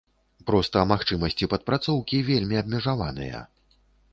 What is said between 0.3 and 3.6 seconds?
Проста магчымасці падпрацоўкі вельмі абмежаваныя.